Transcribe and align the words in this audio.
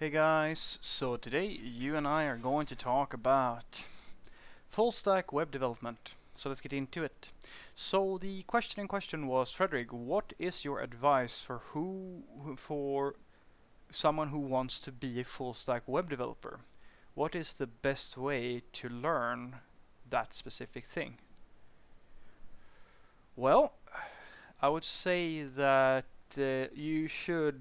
Hey 0.00 0.10
guys, 0.10 0.78
so 0.80 1.16
today 1.16 1.46
you 1.46 1.96
and 1.96 2.06
I 2.06 2.26
are 2.26 2.36
going 2.36 2.66
to 2.66 2.76
talk 2.76 3.12
about 3.12 3.84
full 4.68 4.92
stack 4.92 5.32
web 5.32 5.50
development. 5.50 6.14
So 6.34 6.48
let's 6.48 6.60
get 6.60 6.72
into 6.72 7.02
it. 7.02 7.32
So 7.74 8.16
the 8.16 8.42
question 8.42 8.80
in 8.80 8.86
question 8.86 9.26
was, 9.26 9.50
Frederick, 9.50 9.92
what 9.92 10.34
is 10.38 10.64
your 10.64 10.78
advice 10.78 11.42
for 11.42 11.58
who 11.72 12.22
for 12.56 13.16
someone 13.90 14.28
who 14.28 14.38
wants 14.38 14.78
to 14.80 14.92
be 14.92 15.18
a 15.18 15.24
full 15.24 15.52
stack 15.52 15.82
web 15.88 16.08
developer? 16.08 16.60
What 17.14 17.34
is 17.34 17.54
the 17.54 17.66
best 17.66 18.16
way 18.16 18.62
to 18.74 18.88
learn 18.88 19.56
that 20.08 20.32
specific 20.32 20.86
thing? 20.86 21.14
Well, 23.34 23.74
I 24.62 24.68
would 24.68 24.84
say 24.84 25.42
that 25.42 26.04
uh, 26.38 26.68
you 26.72 27.08
should 27.08 27.58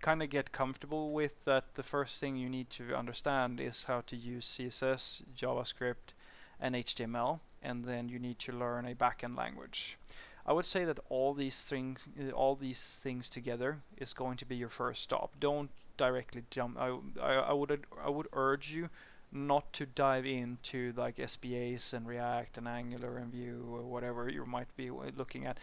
kind 0.00 0.22
of 0.22 0.30
get 0.30 0.52
comfortable 0.52 1.12
with 1.12 1.44
that 1.44 1.74
the 1.74 1.82
first 1.82 2.20
thing 2.20 2.36
you 2.36 2.48
need 2.48 2.70
to 2.70 2.94
understand 2.94 3.60
is 3.60 3.84
how 3.84 4.00
to 4.02 4.16
use 4.16 4.46
CSS, 4.46 5.22
JavaScript, 5.36 6.14
and 6.60 6.74
HTML, 6.74 7.40
and 7.62 7.84
then 7.84 8.08
you 8.08 8.18
need 8.18 8.38
to 8.40 8.52
learn 8.52 8.86
a 8.86 8.94
backend 8.94 9.36
language. 9.36 9.98
I 10.46 10.52
would 10.52 10.64
say 10.64 10.84
that 10.84 10.98
all 11.08 11.34
these 11.34 11.68
things, 11.68 12.00
uh, 12.18 12.30
all 12.30 12.54
these 12.54 13.00
things 13.02 13.28
together, 13.30 13.78
is 13.98 14.14
going 14.14 14.36
to 14.38 14.46
be 14.46 14.56
your 14.56 14.68
first 14.68 15.02
stop. 15.02 15.32
Don't 15.38 15.70
directly 15.96 16.42
jump. 16.50 16.78
I, 16.78 16.96
I, 17.20 17.34
I 17.34 17.52
would 17.52 17.84
I 18.02 18.08
would 18.08 18.28
urge 18.32 18.72
you 18.72 18.88
not 19.32 19.72
to 19.74 19.86
dive 19.86 20.26
into 20.26 20.92
like 20.96 21.20
SPAs 21.24 21.92
and 21.92 22.06
React 22.06 22.58
and 22.58 22.66
Angular 22.66 23.18
and 23.18 23.32
Vue 23.32 23.64
or 23.70 23.82
whatever 23.82 24.28
you 24.28 24.44
might 24.44 24.74
be 24.76 24.90
looking 24.90 25.46
at 25.46 25.58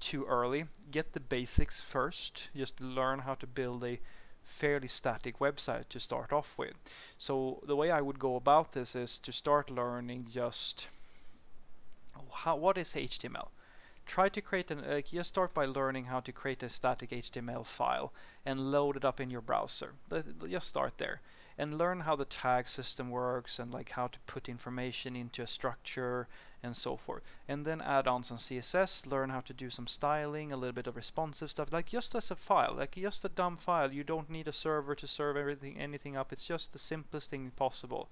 too 0.00 0.24
early. 0.24 0.66
Get 0.90 1.12
the 1.12 1.20
basics 1.20 1.80
first. 1.80 2.50
Just 2.54 2.80
learn 2.80 3.20
how 3.20 3.34
to 3.34 3.46
build 3.46 3.84
a 3.84 4.00
fairly 4.42 4.88
static 4.88 5.38
website 5.38 5.88
to 5.88 5.98
start 5.98 6.32
off 6.32 6.58
with. 6.58 6.74
So 7.18 7.62
the 7.66 7.76
way 7.76 7.90
I 7.90 8.00
would 8.00 8.18
go 8.18 8.36
about 8.36 8.72
this 8.72 8.94
is 8.94 9.18
to 9.20 9.32
start 9.32 9.70
learning 9.70 10.26
just 10.30 10.88
how 12.32 12.56
what 12.56 12.78
is 12.78 12.92
HTML. 12.94 13.48
Try 14.06 14.28
to 14.28 14.40
create 14.40 14.70
an 14.70 14.84
uh, 14.84 15.00
just 15.00 15.30
start 15.30 15.52
by 15.52 15.66
learning 15.66 16.04
how 16.04 16.20
to 16.20 16.32
create 16.32 16.62
a 16.62 16.68
static 16.68 17.10
HTML 17.10 17.66
file 17.66 18.12
and 18.44 18.70
load 18.70 18.96
it 18.96 19.04
up 19.04 19.20
in 19.20 19.30
your 19.30 19.40
browser. 19.40 19.94
Just 20.48 20.68
start 20.68 20.98
there 20.98 21.20
and 21.58 21.78
learn 21.78 22.00
how 22.00 22.14
the 22.14 22.24
tag 22.24 22.68
system 22.68 23.10
works 23.10 23.58
and 23.58 23.72
like 23.72 23.92
how 23.92 24.06
to 24.06 24.18
put 24.20 24.48
information 24.48 25.16
into 25.16 25.42
a 25.42 25.46
structure 25.46 26.28
and 26.62 26.76
so 26.76 26.96
forth. 26.96 27.22
And 27.48 27.64
then 27.64 27.80
add 27.80 28.06
on 28.06 28.22
some 28.22 28.36
CSS, 28.36 29.10
learn 29.10 29.30
how 29.30 29.40
to 29.40 29.54
do 29.54 29.70
some 29.70 29.86
styling, 29.86 30.52
a 30.52 30.56
little 30.56 30.74
bit 30.74 30.86
of 30.86 30.96
responsive 30.96 31.50
stuff, 31.50 31.72
like 31.72 31.86
just 31.86 32.14
as 32.14 32.30
a 32.30 32.36
file, 32.36 32.74
like 32.76 32.96
just 32.96 33.24
a 33.24 33.30
dumb 33.30 33.56
file. 33.56 33.92
You 33.92 34.04
don't 34.04 34.28
need 34.28 34.48
a 34.48 34.52
server 34.52 34.94
to 34.94 35.06
serve 35.06 35.36
everything, 35.36 35.78
anything 35.78 36.16
up. 36.16 36.32
It's 36.32 36.46
just 36.46 36.72
the 36.72 36.78
simplest 36.78 37.30
thing 37.30 37.50
possible. 37.56 38.10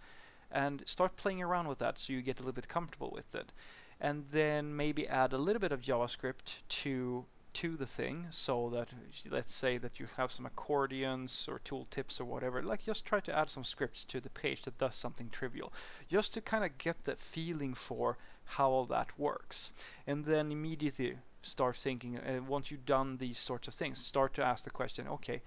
And 0.51 0.83
start 0.87 1.17
playing 1.17 1.43
around 1.43 1.69
with 1.69 1.79
that 1.79 1.99
so 1.99 2.13
you 2.13 2.23
get 2.23 2.39
a 2.39 2.43
little 2.43 2.55
bit 2.55 2.69
comfortable 2.69 3.11
with 3.15 3.35
it. 3.35 3.53
And 4.01 4.25
then 4.31 4.77
maybe 4.77 5.07
add 5.09 5.33
a 5.33 5.39
little 5.39 5.61
bit 5.61 5.73
of 5.73 5.81
JavaScript 5.81 6.63
to 6.69 7.27
to 7.55 7.77
the 7.77 7.87
thing 7.87 8.27
so 8.31 8.69
that 8.71 8.89
let's 9.31 9.55
say 9.55 9.79
that 9.79 9.99
you 9.99 10.07
have 10.17 10.31
some 10.31 10.45
accordions 10.45 11.49
or 11.49 11.59
tooltips 11.61 12.21
or 12.21 12.25
whatever 12.25 12.63
like 12.63 12.85
just 12.85 13.07
try 13.07 13.21
to 13.21 13.37
add 13.37 13.49
some 13.49 13.65
scripts 13.65 14.05
to 14.05 14.21
the 14.21 14.31
page 14.31 14.63
that 14.63 14.77
does 14.77 14.95
something 14.95 15.29
trivial 15.31 15.73
just 16.09 16.35
to 16.35 16.41
kind 16.41 16.65
of 16.65 16.77
get 16.79 17.05
the 17.05 17.17
feeling 17.17 17.73
for 17.73 18.19
how 18.45 18.71
all 18.71 18.85
that 18.85 19.19
works. 19.19 19.73
And 20.07 20.25
then 20.25 20.53
immediately 20.53 21.17
start 21.43 21.77
thinking 21.77 22.19
uh, 22.19 22.41
once 22.47 22.71
you've 22.71 22.87
done 22.87 23.17
these 23.17 23.39
sorts 23.39 23.69
of 23.69 23.75
things 23.75 23.99
start 23.99 24.35
to 24.35 24.43
ask 24.43 24.65
the 24.65 24.71
question 24.71 25.07
okay 25.07 25.43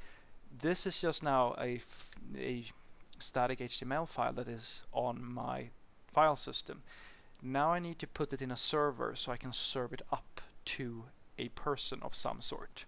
this 0.60 0.86
is 0.86 1.00
just 1.00 1.24
now 1.24 1.56
a, 1.60 1.80
a 2.38 2.64
static 3.20 3.60
HTML 3.60 4.08
file 4.08 4.34
that 4.34 4.48
is 4.48 4.84
on 4.94 5.24
my 5.24 5.70
file 6.08 6.36
system. 6.36 6.84
Now 7.42 7.72
I 7.72 7.80
need 7.80 8.00
to 8.00 8.08
put 8.08 8.34
it 8.34 8.42
in 8.42 8.52
a 8.52 8.58
server 8.58 9.14
so 9.16 9.32
I 9.32 9.38
can 9.38 9.54
serve 9.54 9.94
it 9.94 10.02
up 10.12 10.42
to 10.66 11.06
a 11.38 11.50
person 11.50 12.00
of 12.02 12.14
some 12.14 12.42
sort. 12.42 12.86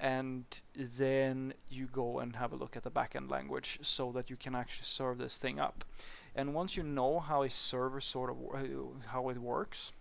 And 0.00 0.44
then 0.74 1.54
you 1.70 1.86
go 1.86 2.18
and 2.18 2.34
have 2.36 2.52
a 2.52 2.56
look 2.56 2.76
at 2.76 2.82
the 2.82 2.90
backend 2.90 3.30
language 3.30 3.78
so 3.82 4.10
that 4.12 4.30
you 4.30 4.36
can 4.36 4.54
actually 4.54 4.84
serve 4.84 5.18
this 5.18 5.38
thing 5.38 5.60
up. 5.60 5.84
And 6.34 6.54
once 6.54 6.76
you 6.76 6.82
know 6.82 7.20
how 7.20 7.42
a 7.42 7.50
server 7.50 8.00
sort 8.00 8.30
of 8.30 8.36
uh, 8.54 9.08
how 9.08 9.28
it 9.28 9.36
works, 9.36 9.92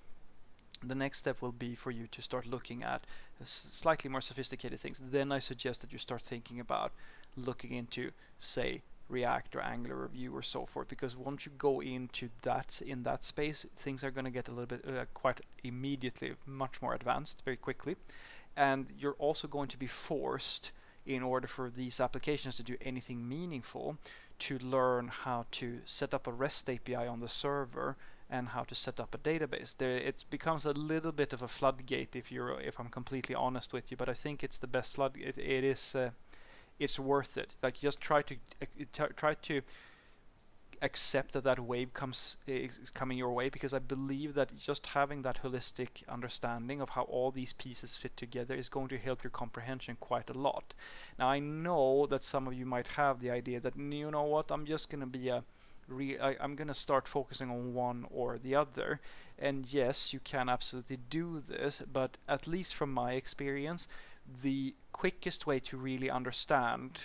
the 0.84 0.96
next 0.96 1.20
step 1.20 1.42
will 1.42 1.52
be 1.52 1.76
for 1.76 1.92
you 1.92 2.08
to 2.08 2.22
start 2.22 2.48
looking 2.48 2.84
at 2.84 3.04
slightly 3.44 4.10
more 4.10 4.22
sophisticated 4.22 4.80
things. 4.80 5.00
Then 5.00 5.32
I 5.32 5.40
suggest 5.40 5.82
that 5.82 5.92
you 5.92 6.00
start 6.00 6.22
thinking 6.22 6.60
about 6.60 6.92
looking 7.36 7.74
into, 7.74 8.12
say, 8.38 8.82
React 9.12 9.56
or 9.56 9.62
Angular 9.62 10.02
or 10.04 10.08
Vue 10.08 10.36
or 10.36 10.42
so 10.42 10.66
forth. 10.66 10.88
Because 10.88 11.18
once 11.18 11.46
you 11.46 11.52
go 11.58 11.82
into 11.82 12.30
that 12.42 12.82
in 12.82 13.04
that 13.04 13.24
space, 13.24 13.66
things 13.76 14.04
are 14.04 14.12
going 14.12 14.26
to 14.26 14.32
get 14.32 14.48
a 14.48 14.52
little 14.52 14.78
bit 14.78 14.86
uh, 14.88 15.06
quite 15.14 15.42
immediately 15.64 16.34
much 16.46 16.82
more 16.82 16.94
advanced 16.94 17.44
very 17.44 17.58
quickly, 17.58 17.96
and 18.56 18.92
you're 18.98 19.20
also 19.20 19.48
going 19.48 19.68
to 19.70 19.78
be 19.78 19.88
forced 19.88 20.72
in 21.06 21.24
order 21.24 21.48
for 21.48 21.70
these 21.70 22.00
applications 22.00 22.56
to 22.58 22.64
do 22.64 22.78
anything 22.82 23.28
meaningful 23.28 23.98
to 24.38 24.58
learn 24.60 25.08
how 25.08 25.46
to 25.52 25.80
set 25.86 26.14
up 26.14 26.28
a 26.28 26.32
REST 26.32 26.70
API 26.70 26.96
on 26.96 27.20
the 27.20 27.28
server 27.28 27.98
and 28.30 28.48
how 28.50 28.64
to 28.64 28.76
set 28.76 29.00
up 29.00 29.14
a 29.14 29.18
database. 29.18 29.76
There, 29.76 29.98
it 29.98 30.26
becomes 30.30 30.66
a 30.66 30.72
little 30.72 31.12
bit 31.12 31.34
of 31.34 31.42
a 31.42 31.48
floodgate 31.48 32.16
if 32.16 32.32
you're 32.32 32.60
if 32.62 32.80
I'm 32.80 32.90
completely 32.90 33.36
honest 33.36 33.74
with 33.74 33.92
you, 33.92 33.98
but 33.98 34.10
I 34.10 34.14
think 34.14 34.44
it's 34.44 34.60
the 34.60 34.68
best 34.68 34.96
flood. 34.96 35.18
it, 35.18 35.38
it 35.38 35.64
is. 35.64 35.96
Uh, 35.96 36.12
it's 36.80 37.00
worth 37.00 37.38
it. 37.38 37.56
Like 37.62 37.80
just 37.80 38.02
try 38.02 38.22
to 38.24 38.36
uh, 38.62 39.08
try 39.16 39.34
to 39.34 39.62
accept 40.84 41.34
that 41.34 41.44
that 41.44 41.60
wave 41.60 41.94
comes 41.94 42.38
is 42.48 42.90
coming 42.92 43.18
your 43.18 43.32
way 43.32 43.50
because 43.50 43.74
I 43.74 43.80
believe 43.80 44.34
that 44.34 44.56
just 44.56 44.88
having 44.88 45.22
that 45.22 45.44
holistic 45.44 46.08
understanding 46.10 46.82
of 46.82 46.90
how 46.90 47.04
all 47.04 47.30
these 47.30 47.54
pieces 47.54 47.96
fit 47.96 48.18
together 48.18 48.56
is 48.56 48.68
going 48.68 48.88
to 48.88 48.98
help 48.98 49.24
your 49.24 49.30
comprehension 49.30 49.96
quite 50.00 50.30
a 50.30 50.38
lot. 50.38 50.74
Now 51.20 51.30
I 51.30 51.38
know 51.40 52.08
that 52.08 52.24
some 52.24 52.48
of 52.48 52.56
you 52.56 52.66
might 52.66 52.88
have 52.88 53.20
the 53.20 53.30
idea 53.30 53.60
that 53.60 53.78
you 53.78 54.10
know 54.10 54.24
what 54.24 54.52
I'm 54.52 54.66
just 54.66 54.90
to 54.90 55.06
be 55.06 55.30
a 55.30 55.44
re- 55.88 56.20
I, 56.20 56.36
I'm 56.40 56.56
going 56.56 56.68
to 56.68 56.74
start 56.74 57.08
focusing 57.08 57.50
on 57.52 57.74
one 57.74 58.06
or 58.10 58.38
the 58.40 58.56
other. 58.56 59.00
And 59.38 59.72
yes, 59.72 60.14
you 60.14 60.20
can 60.20 60.50
absolutely 60.50 60.98
do 60.98 61.40
this, 61.40 61.84
but 61.92 62.18
at 62.28 62.48
least 62.48 62.76
from 62.76 62.92
my 62.92 63.14
experience, 63.14 63.88
the 64.42 64.76
quickest 64.92 65.48
way 65.48 65.60
to 65.60 65.78
really 65.78 66.10
understand 66.10 67.00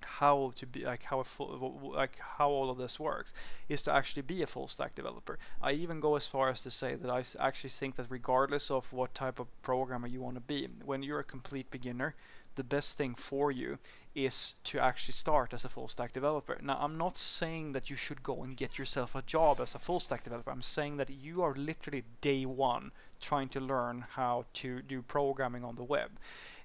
how 0.00 0.50
to 0.56 0.66
be 0.66 0.84
like 0.84 1.02
how 1.02 1.20
a 1.20 1.24
full, 1.24 1.92
like 1.94 2.18
how 2.18 2.48
all 2.48 2.70
of 2.70 2.78
this 2.78 2.98
works 2.98 3.34
is 3.68 3.82
to 3.82 3.92
actually 3.92 4.22
be 4.22 4.42
a 4.42 4.46
full 4.46 4.66
stack 4.66 4.94
developer. 4.94 5.38
I 5.60 5.72
even 5.72 6.00
go 6.00 6.16
as 6.16 6.26
far 6.26 6.48
as 6.48 6.62
to 6.62 6.70
say 6.70 6.94
that 6.94 7.10
I 7.10 7.22
actually 7.44 7.70
think 7.70 7.96
that 7.96 8.06
regardless 8.10 8.70
of 8.70 8.92
what 8.92 9.14
type 9.14 9.38
of 9.38 9.46
programmer 9.62 10.08
you 10.08 10.20
want 10.20 10.36
to 10.36 10.40
be, 10.40 10.68
when 10.84 11.02
you're 11.02 11.20
a 11.20 11.24
complete 11.24 11.70
beginner, 11.70 12.14
the 12.58 12.64
best 12.64 12.98
thing 12.98 13.14
for 13.14 13.52
you 13.52 13.78
is 14.14 14.56
to 14.64 14.80
actually 14.80 15.12
start 15.12 15.54
as 15.54 15.64
a 15.64 15.68
full 15.68 15.86
stack 15.86 16.12
developer. 16.12 16.58
Now, 16.60 16.76
I'm 16.80 16.98
not 16.98 17.16
saying 17.16 17.70
that 17.72 17.88
you 17.88 17.94
should 17.94 18.24
go 18.24 18.42
and 18.42 18.56
get 18.56 18.76
yourself 18.78 19.14
a 19.14 19.22
job 19.22 19.60
as 19.60 19.76
a 19.76 19.78
full 19.78 20.00
stack 20.00 20.24
developer. 20.24 20.50
I'm 20.50 20.60
saying 20.60 20.96
that 20.96 21.08
you 21.08 21.42
are 21.42 21.54
literally 21.54 22.02
day 22.20 22.44
one 22.44 22.90
trying 23.20 23.48
to 23.50 23.60
learn 23.60 24.04
how 24.10 24.44
to 24.54 24.82
do 24.82 25.02
programming 25.02 25.64
on 25.64 25.76
the 25.76 25.84
web. 25.84 26.10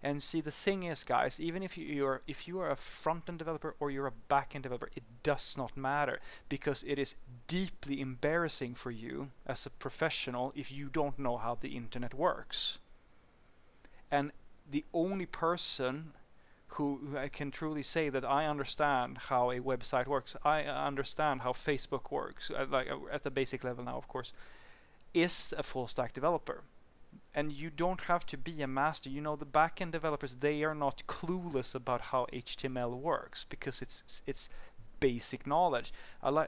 And 0.02 0.22
see, 0.22 0.42
the 0.42 0.50
thing 0.52 0.81
is, 0.81 1.04
guys, 1.04 1.40
even 1.40 1.62
if 1.62 1.78
you're 1.78 2.22
if 2.28 2.48
you 2.48 2.60
are 2.60 2.72
a 2.72 2.75
front 2.75 3.30
end 3.30 3.38
developer 3.38 3.75
or 3.80 3.92
you're 3.92 4.08
a 4.08 4.20
back 4.30 4.56
end 4.56 4.64
developer, 4.64 4.90
it 4.96 5.04
does 5.22 5.56
not 5.56 5.78
matter 5.78 6.20
because 6.50 6.84
it 6.84 6.98
is 6.98 7.16
deeply 7.46 8.02
embarrassing 8.02 8.74
for 8.74 8.90
you 8.90 9.30
as 9.46 9.66
a 9.68 9.70
professional 9.70 10.52
if 10.56 10.72
you 10.72 10.90
don't 10.90 11.20
know 11.20 11.38
how 11.38 11.54
the 11.56 11.78
internet 11.78 12.16
works. 12.16 12.80
And 14.10 14.31
the 14.69 14.85
only 14.94 15.25
person 15.25 16.13
who, 16.74 17.16
I 17.18 17.28
can 17.28 17.51
truly 17.51 17.83
say 17.83 18.10
that 18.10 18.25
I 18.25 18.48
understand 18.48 19.18
how 19.30 19.51
a 19.51 19.60
website 19.60 20.07
works, 20.07 20.36
I 20.44 20.63
understand 20.63 21.42
how 21.42 21.51
Facebook 21.51 22.12
works, 22.12 22.50
uh, 22.51 22.65
like 22.69 22.89
uh, 22.89 22.98
at 23.12 23.24
the 23.24 23.31
basic 23.31 23.63
level 23.63 23.83
now, 23.83 23.98
of 23.98 24.07
course, 24.07 24.33
is 25.13 25.54
a 25.57 25.63
full 25.63 25.88
stack 25.88 26.13
developer. 26.13 26.63
And 27.36 27.51
you 27.51 27.69
don't 27.69 28.01
have 28.01 28.25
to 28.27 28.38
be 28.38 28.62
a 28.63 28.68
master. 28.68 29.10
You 29.10 29.21
know, 29.21 29.36
the 29.36 29.45
backend 29.45 29.92
developers 29.92 30.36
they 30.36 30.63
are 30.63 30.74
not 30.75 31.04
clueless 31.07 31.75
about 31.75 32.01
how 32.01 32.27
HTML 32.33 33.00
works 33.00 33.45
because 33.45 33.81
it's 33.81 34.24
it's 34.25 34.50
basic 35.00 35.45
knowledge. 35.45 35.94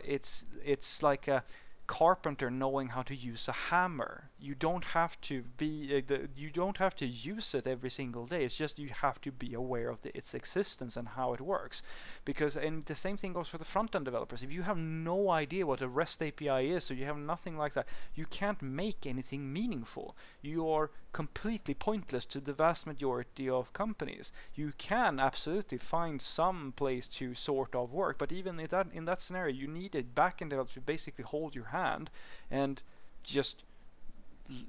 It's 0.03 0.45
it's 0.63 1.03
like 1.03 1.27
a 1.27 1.44
carpenter 1.88 2.50
knowing 2.50 2.88
how 2.88 3.03
to 3.03 3.15
use 3.15 3.47
a 3.47 3.51
hammer. 3.69 4.29
You 4.45 4.53
don't 4.53 4.86
have 4.86 5.19
to 5.21 5.44
be 5.57 5.97
uh, 5.97 6.01
the, 6.06 6.30
you 6.38 6.51
don't 6.51 6.77
have 6.77 6.95
to 6.95 7.06
use 7.07 7.56
it 7.56 7.65
every 7.65 7.89
single 7.89 8.27
day. 8.27 8.44
It's 8.45 8.57
just 8.57 8.77
you 8.77 8.89
have 9.01 9.19
to 9.21 9.31
be 9.31 9.56
aware 9.56 9.89
of 9.89 10.01
the, 10.01 10.15
its 10.15 10.36
existence 10.36 10.95
and 10.97 11.07
how 11.07 11.33
it 11.33 11.42
works. 11.42 11.81
Because 12.25 12.56
and 12.56 12.83
the 12.83 12.94
same 12.94 13.18
thing 13.18 13.33
goes 13.33 13.50
for 13.50 13.57
the 13.57 13.65
front 13.65 13.95
end 13.95 14.06
developers. 14.06 14.44
If 14.44 14.53
you 14.53 14.62
have 14.62 14.77
no 14.77 15.31
idea 15.31 15.65
what 15.65 15.81
a 15.81 15.88
rest 15.88 16.21
api 16.21 16.69
is 16.69 16.92
or 16.92 16.94
you 16.94 17.06
have 17.06 17.18
nothing 17.18 17.57
like 17.57 17.74
that 17.74 17.88
you 18.13 18.25
can't 18.27 18.62
make 18.62 19.07
anything 19.07 19.51
meaningful. 19.51 20.15
You 20.44 20.69
are 20.69 20.92
completely 21.12 21.74
pointless 21.74 22.27
to 22.27 22.39
the 22.39 22.53
vast 22.53 22.86
majority 22.86 23.50
of 23.50 23.74
companies. 23.74 24.31
You 24.53 24.74
can 24.77 25.19
absolutely 25.19 25.80
find 25.80 26.21
some 26.21 26.74
place 26.75 27.07
to 27.19 27.33
sort 27.33 27.74
of 27.74 27.94
work 27.94 28.19
but 28.19 28.31
even 28.31 28.59
in 28.59 28.68
that 28.68 28.88
in 28.94 29.06
that 29.06 29.21
scenario 29.21 29.56
you 29.56 29.68
need 29.68 29.95
a 29.95 30.03
backend 30.03 30.50
developer 30.50 30.74
to 30.74 30.81
basically 30.81 31.24
hold 31.24 31.56
your 31.56 31.69
hand 31.80 32.12
and 32.51 32.83
just 33.24 33.63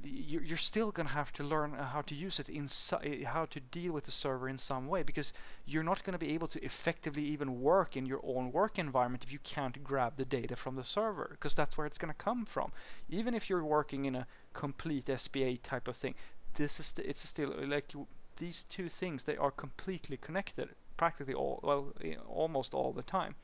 you're 0.02 0.56
still 0.56 0.90
going 0.90 1.06
to 1.06 1.12
have 1.12 1.32
to 1.34 1.44
learn 1.44 1.74
uh, 1.74 1.84
how 1.84 2.00
to 2.00 2.14
use 2.14 2.40
it 2.40 2.48
in 2.48 2.66
uh, 2.92 3.28
how 3.28 3.44
to 3.44 3.60
deal 3.60 3.92
with 3.92 4.04
the 4.04 4.10
server 4.10 4.48
in 4.48 4.56
some 4.56 4.86
way 4.86 5.02
because 5.02 5.32
you're 5.66 5.82
not 5.82 6.02
going 6.02 6.18
to 6.18 6.24
be 6.26 6.32
able 6.32 6.48
to 6.48 6.64
effectively 6.64 7.22
even 7.22 7.60
work 7.60 7.96
in 7.96 8.06
your 8.06 8.20
own 8.24 8.50
work 8.52 8.78
environment 8.78 9.22
if 9.22 9.32
you 9.32 9.38
can't 9.40 9.84
grab 9.84 10.16
the 10.16 10.24
data 10.24 10.56
from 10.56 10.76
the 10.76 10.82
server 10.82 11.28
because 11.32 11.54
that's 11.54 11.76
where 11.76 11.86
it's 11.86 11.98
going 11.98 12.12
to 12.12 12.24
come 12.24 12.46
from. 12.46 12.72
Even 13.10 13.34
if 13.34 13.50
you're 13.50 13.64
working 13.64 14.06
in 14.06 14.14
a 14.14 14.26
complete 14.54 15.10
SPA 15.18 15.52
type 15.62 15.88
of 15.88 15.96
thing 15.96 16.14
this 16.56 16.80
is 16.80 16.94
it's 16.98 17.28
still 17.28 17.52
uh, 17.52 17.66
like 17.66 17.92
these 18.36 18.64
two 18.64 18.88
things 18.88 19.24
they 19.24 19.36
are 19.36 19.50
completely 19.50 20.16
connected 20.16 20.68
practically 20.96 21.34
all 21.34 21.60
well 21.62 21.92
almost 22.28 22.74
all 22.74 22.92
the 22.92 23.02
time. 23.02 23.34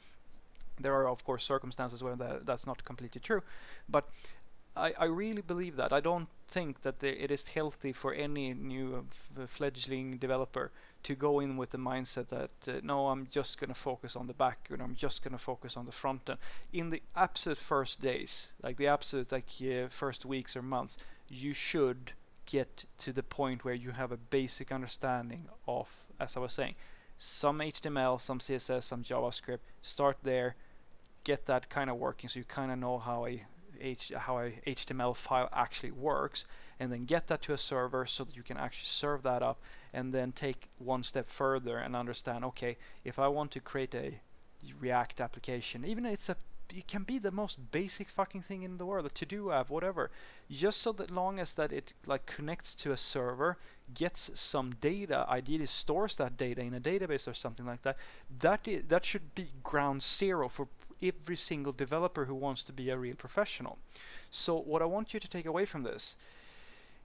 There 0.80 0.94
are 0.94 1.08
of 1.08 1.22
course 1.24 1.44
circumstances 1.44 2.02
where 2.02 2.16
that, 2.16 2.46
that's 2.46 2.66
not 2.66 2.84
completely 2.84 3.20
true 3.20 3.42
but 3.88 4.08
I, 4.74 4.94
I 4.98 5.04
really 5.04 5.42
believe 5.42 5.76
that. 5.76 5.92
I 5.92 6.00
don't 6.00 6.28
think 6.48 6.80
that 6.82 7.02
it 7.02 7.30
is 7.30 7.48
healthy 7.48 7.92
for 7.92 8.14
any 8.14 8.54
new 8.54 9.06
fledgling 9.10 10.16
developer 10.16 10.70
to 11.02 11.14
go 11.14 11.40
in 11.40 11.56
with 11.56 11.70
the 11.70 11.78
mindset 11.78 12.28
that 12.28 12.68
uh, 12.68 12.80
no, 12.82 13.08
I'm 13.08 13.26
just 13.26 13.60
going 13.60 13.68
to 13.68 13.78
focus 13.78 14.16
on 14.16 14.26
the 14.26 14.34
back 14.34 14.68
end, 14.70 14.80
I'm 14.80 14.94
just 14.94 15.22
going 15.22 15.32
to 15.32 15.42
focus 15.42 15.76
on 15.76 15.84
the 15.86 15.92
front 15.92 16.30
end. 16.30 16.38
In 16.72 16.88
the 16.88 17.02
absolute 17.16 17.58
first 17.58 18.00
days, 18.00 18.54
like 18.62 18.76
the 18.76 18.86
absolute 18.86 19.32
like 19.32 19.48
uh, 19.62 19.88
first 19.88 20.24
weeks 20.24 20.56
or 20.56 20.62
months, 20.62 20.98
you 21.28 21.52
should 21.52 22.12
get 22.46 22.84
to 22.98 23.12
the 23.12 23.22
point 23.22 23.64
where 23.64 23.74
you 23.74 23.90
have 23.90 24.12
a 24.12 24.16
basic 24.16 24.72
understanding 24.72 25.48
of, 25.66 26.06
as 26.18 26.36
I 26.36 26.40
was 26.40 26.52
saying, 26.52 26.74
some 27.16 27.60
HTML, 27.60 28.20
some 28.20 28.38
CSS, 28.38 28.84
some 28.84 29.02
JavaScript. 29.02 29.60
Start 29.80 30.18
there, 30.22 30.56
get 31.24 31.46
that 31.46 31.68
kind 31.68 31.90
of 31.90 31.96
working, 31.96 32.28
so 32.28 32.38
you 32.38 32.44
kind 32.44 32.72
of 32.72 32.78
know 32.78 32.98
how 32.98 33.26
a 33.26 33.44
H, 33.80 34.12
how 34.16 34.38
a 34.38 34.50
HTML 34.66 35.16
file 35.16 35.48
actually 35.52 35.92
works 35.92 36.46
and 36.80 36.92
then 36.92 37.04
get 37.04 37.28
that 37.28 37.42
to 37.42 37.52
a 37.52 37.58
server 37.58 38.06
so 38.06 38.24
that 38.24 38.36
you 38.36 38.42
can 38.42 38.56
actually 38.56 38.86
serve 38.86 39.22
that 39.22 39.42
up 39.42 39.60
and 39.92 40.12
then 40.12 40.32
take 40.32 40.68
one 40.78 41.02
step 41.02 41.26
further 41.26 41.78
and 41.78 41.94
understand 41.94 42.44
okay 42.44 42.76
if 43.04 43.18
I 43.18 43.28
want 43.28 43.50
to 43.52 43.60
create 43.60 43.94
a 43.94 44.14
React 44.80 45.20
application 45.20 45.84
even 45.84 46.06
it's 46.06 46.28
a 46.28 46.36
it 46.74 46.86
can 46.86 47.02
be 47.02 47.18
the 47.18 47.30
most 47.30 47.70
basic 47.70 48.08
fucking 48.08 48.40
thing 48.40 48.62
in 48.62 48.76
the 48.76 48.86
world 48.86 49.06
a 49.06 49.10
to-do 49.10 49.52
app 49.52 49.70
whatever. 49.70 50.10
Just 50.50 50.80
so 50.80 50.92
that 50.92 51.10
long 51.10 51.38
as 51.38 51.54
that 51.54 51.72
it 51.72 51.92
like 52.06 52.26
connects 52.26 52.74
to 52.76 52.92
a 52.92 52.96
server 52.96 53.56
gets 53.94 54.38
some 54.40 54.70
data 54.80 55.26
ideally 55.28 55.66
stores 55.66 56.16
that 56.16 56.36
data 56.36 56.62
in 56.62 56.74
a 56.74 56.80
database 56.80 57.28
or 57.28 57.34
something 57.34 57.66
like 57.66 57.82
that 57.82 57.98
that 58.40 58.66
is, 58.66 58.84
that 58.88 59.04
should 59.04 59.34
be 59.34 59.48
ground 59.62 60.02
zero 60.02 60.48
for 60.48 60.68
every 61.02 61.36
single 61.36 61.72
developer 61.72 62.24
who 62.24 62.34
wants 62.34 62.62
to 62.64 62.72
be 62.72 62.90
a 62.90 62.98
real 62.98 63.16
professional. 63.16 63.78
So 64.30 64.58
what 64.58 64.82
I 64.82 64.86
want 64.86 65.12
you 65.12 65.20
to 65.20 65.28
take 65.28 65.46
away 65.46 65.64
from 65.64 65.82
this 65.82 66.16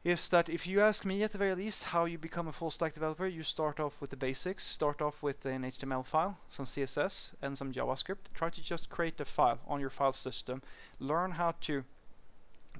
is 0.03 0.29
that 0.29 0.47
if 0.47 0.67
you 0.67 0.79
ask 0.79 1.03
me 1.03 1.23
at 1.23 1.31
the 1.31 1.37
very 1.37 1.55
least 1.55 1.83
how 1.85 2.05
you 2.05 2.17
become 2.17 2.47
a 2.47 2.51
full 2.51 2.69
stack 2.69 2.93
developer, 2.93 3.27
you 3.27 3.43
start 3.43 3.79
off 3.79 3.99
with 3.99 4.09
the 4.09 4.15
basics, 4.15 4.63
start 4.63 5.01
off 5.01 5.21
with 5.21 5.45
an 5.45 5.63
HTML 5.63 6.05
file, 6.05 6.37
some 6.47 6.65
CSS 6.65 7.33
and 7.41 7.57
some 7.57 7.73
JavaScript. 7.73 8.31
Try 8.33 8.49
to 8.49 8.63
just 8.63 8.89
create 8.89 9.19
a 9.19 9.25
file 9.25 9.59
on 9.67 9.81
your 9.81 9.89
file 9.89 10.13
system, 10.13 10.61
learn 10.99 11.31
how 11.31 11.55
to 11.61 11.83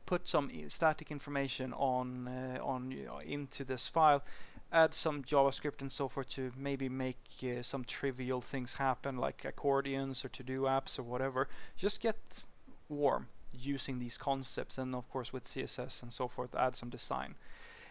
put 0.06 0.28
some 0.28 0.52
static 0.70 1.12
information 1.12 1.74
on 1.74 2.28
uh, 2.28 2.60
on 2.64 2.92
you 2.92 3.06
know, 3.06 3.20
into 3.20 3.64
this 3.64 3.90
file 3.90 4.24
add 4.72 4.94
some 4.94 5.24
JavaScript 5.24 5.82
and 5.82 5.92
so 5.92 6.08
forth 6.08 6.30
to 6.30 6.52
maybe 6.58 6.90
make 6.90 7.18
uh, 7.44 7.62
some 7.62 7.84
trivial 7.84 8.42
things 8.42 8.76
happen 8.78 9.18
like 9.18 9.46
accordions 9.46 10.26
or 10.26 10.30
to-do 10.30 10.62
apps 10.62 11.00
or 11.00 11.04
whatever. 11.04 11.48
Just 11.78 12.02
get 12.02 12.44
warm 12.90 13.28
using 13.54 14.00
these 14.00 14.18
concepts 14.18 14.78
and 14.78 14.94
of 14.94 15.10
course 15.10 15.34
with 15.34 15.44
CSS 15.44 16.04
and 16.04 16.12
so 16.12 16.28
forth 16.28 16.54
add 16.56 16.76
some 16.76 16.90
design 16.90 17.36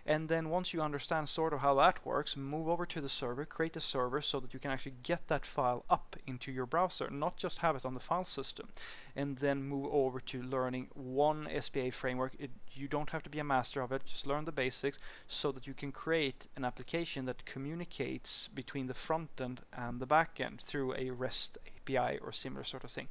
and 0.07 0.29
then 0.29 0.49
once 0.49 0.73
you 0.73 0.81
understand 0.81 1.29
sort 1.29 1.53
of 1.53 1.61
how 1.61 1.75
that 1.75 2.05
works 2.07 2.37
move 2.37 2.69
over 2.69 2.87
to 2.87 3.01
the 3.01 3.09
server 3.09 3.45
create 3.45 3.77
a 3.77 3.81
server 3.81 4.21
so 4.21 4.41
that 4.41 4.55
you 4.55 4.61
can 4.61 4.71
actually 4.71 4.95
get 5.03 5.27
that 5.29 5.45
file 5.45 5.85
up 5.91 6.17
into 6.27 6.53
your 6.53 6.67
browser 6.67 7.11
not 7.11 7.37
just 7.37 7.59
have 7.59 7.77
it 7.77 7.85
on 7.85 7.95
the 7.95 8.01
file 8.01 8.25
system 8.25 8.69
and 9.17 9.39
then 9.39 9.63
move 9.63 9.89
over 9.91 10.21
to 10.21 10.43
learning 10.43 10.89
one 10.95 11.49
SPA 11.61 11.91
framework. 11.91 12.33
It, 12.39 12.51
you 12.73 12.87
don't 12.87 13.11
have 13.11 13.23
to 13.23 13.31
be 13.31 13.39
a 13.39 13.45
master 13.45 13.81
of 13.81 13.93
it 13.93 14.05
just 14.05 14.27
learn 14.27 14.45
the 14.45 14.53
basics 14.53 14.99
so 15.27 15.51
that 15.53 15.67
you 15.67 15.75
can 15.75 15.91
create 15.91 16.47
an 16.57 16.65
application 16.65 17.25
that 17.25 17.45
communicates 17.45 18.49
between 18.49 18.87
the 18.87 18.95
front 18.95 19.31
end 19.41 19.63
and 19.73 20.01
the 20.01 20.07
back 20.07 20.39
end 20.41 20.61
through 20.61 20.95
a 20.97 21.11
REST 21.11 21.59
API 21.67 22.19
or 22.19 22.33
similar 22.33 22.63
sort 22.63 22.85
of 22.85 22.91
thing. 22.91 23.09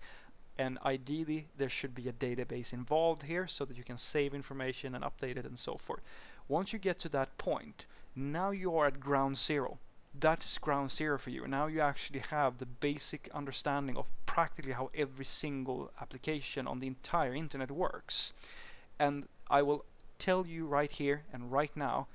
And 0.57 0.77
ideally 0.85 1.47
there 1.57 1.69
should 1.69 1.95
be 1.95 2.07
a 2.07 2.13
database 2.13 2.71
involved 2.71 3.23
here 3.23 3.47
so 3.47 3.65
that 3.65 3.77
you 3.77 3.83
can 3.83 3.97
save 3.97 4.33
information 4.33 4.95
and 4.95 5.03
update 5.03 5.37
it 5.37 5.45
and 5.45 5.59
so 5.59 5.75
forth 5.75 6.01
once 6.47 6.73
you 6.73 6.79
get 6.79 6.99
to 6.99 7.09
that 7.09 7.37
point, 7.37 7.85
now 8.15 8.51
you 8.51 8.75
are 8.77 8.87
at 8.87 8.99
ground 8.99 9.37
zero. 9.37 9.79
That 10.19 10.43
is 10.43 10.57
ground 10.57 10.91
zero 10.91 11.17
for 11.17 11.29
you. 11.29 11.47
Now 11.47 11.67
you 11.67 11.81
actually 11.81 12.19
have 12.19 12.57
the 12.57 12.65
basic 12.65 13.29
understanding 13.33 13.97
of 13.97 14.11
practically 14.25 14.73
how 14.73 14.89
every 14.93 15.25
single 15.25 15.91
application 15.99 16.67
on 16.67 16.79
the 16.79 16.87
entire 16.87 17.33
internet 17.33 17.71
works. 17.71 18.33
And 18.99 19.27
I 19.49 19.61
will 19.61 19.85
tell 20.19 20.45
you 20.45 20.67
right 20.67 20.91
here 20.91 21.23
and 21.33 21.51
right 21.51 21.75
now, 21.75 22.07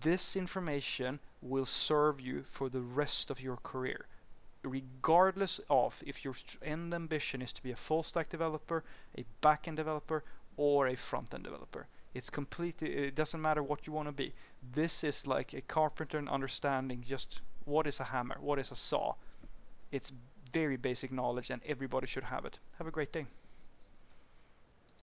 this 0.00 0.36
information 0.36 1.18
will 1.40 1.66
serve 1.66 2.20
you 2.20 2.42
for 2.42 2.68
the 2.68 2.82
rest 2.82 3.30
of 3.30 3.40
your 3.40 3.56
career 3.56 4.06
regardless 4.64 5.60
of 5.70 6.02
if 6.06 6.24
your 6.24 6.34
end 6.62 6.92
ambition 6.92 7.40
is 7.40 7.52
to 7.52 7.62
be 7.62 7.70
a 7.70 7.76
full 7.76 8.02
stack 8.02 8.28
developer, 8.28 8.84
a 9.16 9.24
back 9.40 9.68
end 9.68 9.76
developer, 9.76 10.24
or 10.56 10.88
a 10.88 10.96
front 10.96 11.32
end 11.32 11.44
developer. 11.44 11.86
It's 12.18 12.30
completely, 12.30 12.88
it 12.96 13.14
doesn't 13.14 13.40
matter 13.40 13.62
what 13.62 13.86
you 13.86 13.92
want 13.92 14.08
to 14.08 14.12
be. 14.12 14.32
This 14.72 15.04
is 15.04 15.24
like 15.24 15.54
a 15.54 15.60
carpenter 15.60 16.18
understanding 16.28 17.00
just 17.06 17.42
what 17.64 17.86
is 17.86 18.00
a 18.00 18.04
hammer, 18.04 18.36
what 18.40 18.58
is 18.58 18.72
a 18.72 18.74
saw. 18.74 19.14
It's 19.92 20.10
very 20.52 20.76
basic 20.76 21.12
knowledge 21.12 21.50
and 21.50 21.62
everybody 21.64 22.08
should 22.08 22.24
have 22.24 22.44
it. 22.44 22.58
Have 22.78 22.88
a 22.88 22.90
great 22.90 23.12
day. 23.12 23.26